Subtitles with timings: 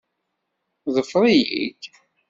[0.95, 1.81] Ḍfer-iyi-d!